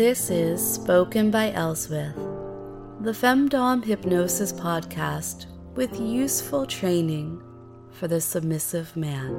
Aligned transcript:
This 0.00 0.30
is 0.30 0.66
Spoken 0.66 1.30
by 1.30 1.50
Elswith, 1.50 2.16
the 3.02 3.12
Femdom 3.12 3.84
Hypnosis 3.84 4.50
podcast 4.50 5.44
with 5.74 6.00
useful 6.00 6.64
training 6.64 7.42
for 7.90 8.08
the 8.08 8.18
submissive 8.18 8.96
man. 8.96 9.36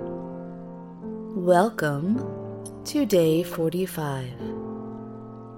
Welcome 1.35 2.19
to 2.85 3.07
day 3.07 3.41
45. 3.41 4.29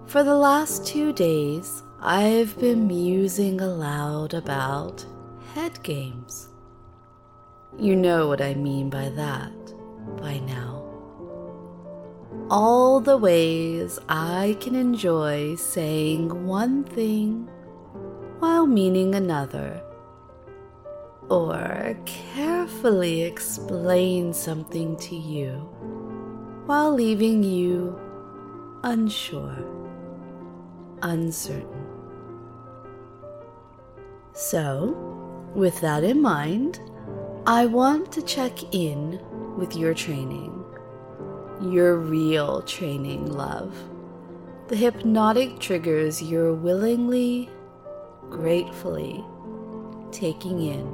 For 0.07 0.23
the 0.23 0.37
last 0.37 0.87
two 0.87 1.11
days, 1.11 1.83
I've 1.99 2.57
been 2.57 2.87
musing 2.87 3.59
aloud 3.59 4.33
about 4.33 5.05
head 5.53 5.83
games. 5.83 6.47
You 7.77 7.97
know 7.97 8.29
what 8.29 8.39
I 8.39 8.53
mean 8.53 8.89
by 8.89 9.09
that 9.09 9.51
by 10.21 10.39
now 10.39 10.82
all 12.49 12.99
the 12.99 13.17
ways 13.17 13.99
I 14.09 14.57
can 14.59 14.75
enjoy 14.75 15.55
saying 15.55 16.45
one 16.45 16.83
thing 16.83 17.49
while 18.39 18.65
meaning 18.65 19.15
another, 19.15 19.81
or 21.29 21.97
carefully 22.05 23.21
explain 23.23 24.33
something 24.33 24.97
to 24.97 25.15
you 25.15 25.51
while 26.65 26.93
leaving 26.93 27.43
you 27.43 27.99
unsure, 28.83 29.57
uncertain. 31.01 31.87
So, 34.33 34.97
with 35.55 35.79
that 35.81 36.03
in 36.03 36.21
mind, 36.21 36.79
I 37.45 37.65
want 37.65 38.11
to 38.13 38.21
check 38.21 38.73
in 38.73 39.21
with 39.57 39.75
your 39.75 39.93
training 39.93 40.62
your 41.71 41.97
real 41.97 42.61
training 42.63 43.31
love. 43.31 43.75
The 44.67 44.75
hypnotic 44.75 45.59
triggers 45.59 46.21
you're 46.21 46.53
willingly, 46.53 47.49
gratefully 48.29 49.23
taking 50.11 50.61
in, 50.61 50.85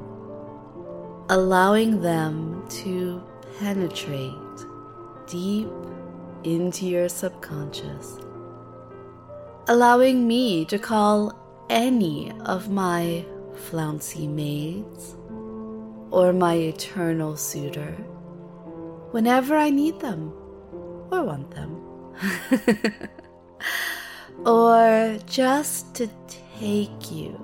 allowing 1.30 2.02
them 2.02 2.66
to 2.70 3.24
penetrate 3.60 4.34
deep 5.28 5.70
into 6.44 6.86
your 6.86 7.10
subconscious, 7.10 8.18
allowing 9.68 10.28
me 10.28 10.66
to 10.66 10.80
call 10.80 11.34
any 11.70 12.32
of 12.46 12.70
my 12.70 13.26
flouncy 13.56 14.28
maids 14.28 15.16
or 16.12 16.34
my 16.34 16.56
eternal 16.56 17.36
suitor 17.36 17.92
whenever 19.12 19.56
I 19.56 19.70
need 19.70 20.00
them 20.00 20.34
or 21.12 21.24
want 21.24 21.52
them. 21.52 21.80
or 24.46 25.18
just 25.26 25.96
to 25.96 26.10
take 26.60 27.12
you 27.12 27.40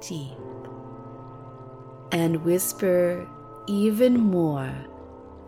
deep 0.00 0.38
and 2.12 2.44
whisper 2.44 3.26
even 3.68 4.18
more 4.18 4.74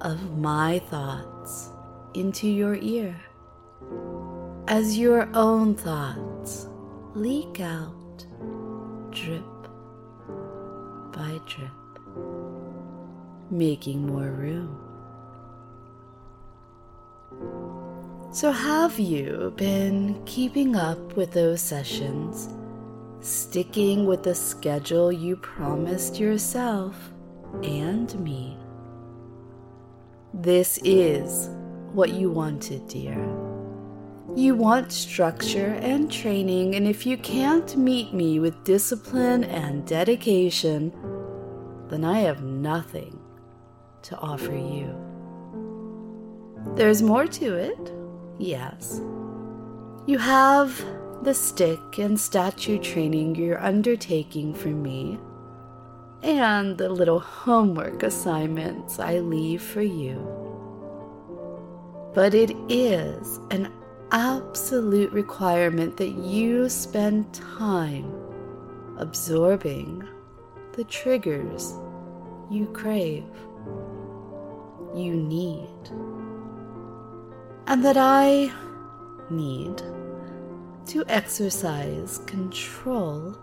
of 0.00 0.38
my 0.38 0.78
thoughts 0.90 1.70
into 2.14 2.48
your 2.48 2.76
ear 2.76 3.20
as 4.68 4.96
your 4.98 5.28
own 5.34 5.74
thoughts 5.74 6.68
leak 7.14 7.60
out 7.60 8.26
drip 9.10 9.44
by 11.12 11.38
drip, 11.46 11.70
making 13.50 14.06
more 14.06 14.30
room. 14.30 14.91
So, 18.30 18.50
have 18.50 18.98
you 18.98 19.52
been 19.56 20.22
keeping 20.24 20.74
up 20.74 21.16
with 21.16 21.32
those 21.32 21.60
sessions, 21.60 22.48
sticking 23.20 24.06
with 24.06 24.22
the 24.22 24.34
schedule 24.34 25.12
you 25.12 25.36
promised 25.36 26.18
yourself 26.18 27.12
and 27.62 28.18
me? 28.20 28.56
This 30.32 30.78
is 30.82 31.50
what 31.92 32.14
you 32.14 32.30
wanted, 32.30 32.88
dear. 32.88 33.20
You 34.34 34.54
want 34.54 34.92
structure 34.92 35.78
and 35.82 36.10
training, 36.10 36.74
and 36.74 36.88
if 36.88 37.04
you 37.04 37.18
can't 37.18 37.76
meet 37.76 38.14
me 38.14 38.40
with 38.40 38.64
discipline 38.64 39.44
and 39.44 39.86
dedication, 39.86 40.90
then 41.88 42.02
I 42.02 42.20
have 42.20 42.42
nothing 42.42 43.20
to 44.04 44.16
offer 44.16 44.54
you. 44.54 45.01
There's 46.74 47.02
more 47.02 47.26
to 47.26 47.54
it, 47.54 47.92
yes. 48.38 49.00
You 50.06 50.18
have 50.18 50.84
the 51.22 51.34
stick 51.34 51.98
and 51.98 52.18
statue 52.18 52.78
training 52.78 53.36
you're 53.36 53.62
undertaking 53.62 54.54
for 54.54 54.68
me, 54.68 55.18
and 56.22 56.76
the 56.78 56.88
little 56.88 57.20
homework 57.20 58.02
assignments 58.02 58.98
I 58.98 59.18
leave 59.18 59.62
for 59.62 59.82
you. 59.82 60.26
But 62.14 62.34
it 62.34 62.50
is 62.68 63.38
an 63.50 63.72
absolute 64.10 65.12
requirement 65.12 65.96
that 65.96 66.10
you 66.10 66.68
spend 66.68 67.32
time 67.32 68.12
absorbing 68.98 70.06
the 70.74 70.84
triggers 70.84 71.74
you 72.50 72.66
crave, 72.66 73.24
you 74.94 75.14
need 75.14 75.68
and 77.66 77.84
that 77.84 77.96
I 77.96 78.52
need 79.30 79.82
to 80.86 81.04
exercise 81.08 82.18
control 82.26 83.36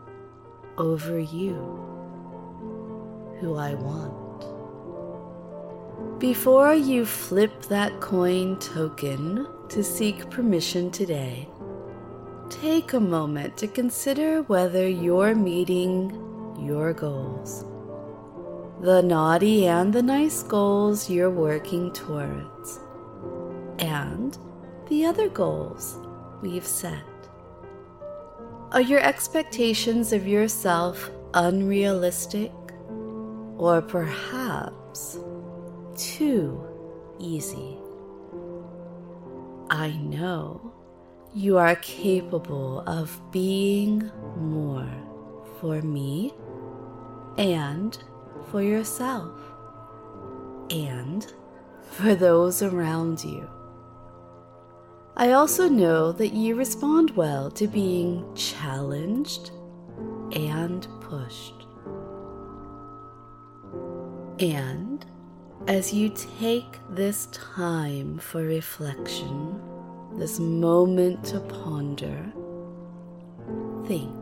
over 0.78 1.20
you, 1.20 1.56
who 3.40 3.56
I 3.56 3.74
want. 3.76 4.16
Before 6.20 6.74
you 6.74 7.06
flip 7.06 7.64
that 7.64 8.00
coin 8.02 8.60
token 8.60 9.48
to 9.70 9.84
seek 9.84 10.30
permission 10.30 10.92
today, 10.92 11.48
take 12.50 12.94
a 12.94 13.00
moment 13.00 13.58
to 13.58 13.68
consider 13.68 14.42
whether 14.44 14.88
you're 14.88 15.36
meeting 15.36 16.12
your 16.60 16.94
goals. 16.94 17.66
The 18.82 19.02
naughty 19.02 19.68
and 19.68 19.94
the 19.94 20.04
nice 20.04 20.44
goals 20.44 21.10
you're 21.10 21.30
working 21.30 21.92
towards 21.92 22.80
and 23.80 24.38
the 24.88 25.06
other 25.06 25.30
goals 25.30 25.98
we've 26.42 26.66
set. 26.66 27.04
Are 28.72 28.82
your 28.82 29.00
expectations 29.00 30.14
of 30.14 30.28
yourself 30.28 31.10
unrealistic 31.34 32.52
or 33.58 33.82
perhaps 33.82 35.18
too 35.96 36.64
easy? 37.20 37.78
I 39.72 39.92
know 39.92 40.74
you 41.34 41.58
are 41.58 41.76
capable 41.76 42.82
of 42.82 43.20
being 43.32 44.12
more 44.38 44.90
for 45.60 45.82
me 45.82 46.34
and 47.38 47.98
for 48.52 48.62
yourself 48.62 49.32
and 50.70 51.32
for 51.82 52.16
those 52.16 52.62
around 52.62 53.24
you. 53.24 53.48
I 55.20 55.34
also 55.34 55.68
know 55.68 56.14
that 56.14 56.32
you 56.32 56.56
respond 56.56 57.12
well 57.12 57.52
to 57.52 57.68
being 57.68 58.24
challenged 58.36 59.52
and 60.32 60.88
pushed. 61.02 61.66
And 64.40 65.06
as 65.68 65.92
you 65.92 66.16
take 66.38 66.78
this 66.92 67.26
time 67.34 68.18
for 68.20 68.44
reflection, 68.44 69.60
this 70.14 70.40
moment 70.40 71.26
to 71.26 71.42
ponder, 71.42 72.32
think 73.88 74.16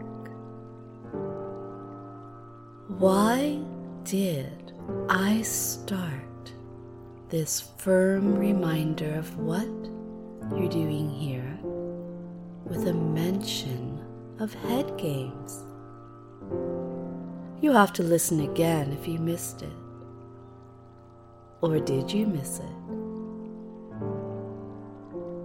why 2.97 3.59
did 4.03 4.71
I 5.09 5.43
start 5.43 6.53
this 7.29 7.61
firm 7.77 8.35
reminder 8.35 9.13
of 9.13 9.37
what 9.37 9.67
you're 10.55 10.69
doing 10.69 11.09
here 11.09 11.57
with 12.65 12.87
a 12.87 12.93
mention 12.93 14.03
of 14.39 14.53
head 14.53 14.97
games. 14.97 15.63
You 17.61 17.71
have 17.71 17.91
to 17.93 18.03
listen 18.03 18.41
again 18.41 18.91
if 18.93 19.07
you 19.07 19.19
missed 19.19 19.61
it. 19.61 19.73
Or 21.61 21.79
did 21.79 22.11
you 22.11 22.27
miss 22.27 22.59
it? 22.59 22.77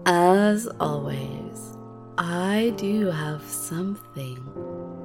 As 0.04 0.68
always, 0.78 1.76
I 2.18 2.74
do 2.76 3.06
have 3.06 3.42
something 3.42 4.36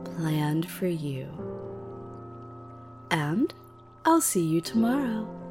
planned 0.03 0.69
for 0.69 0.87
you. 0.87 1.27
And 3.09 3.53
I'll 4.05 4.21
see 4.21 4.43
you 4.43 4.59
tomorrow. 4.59 5.46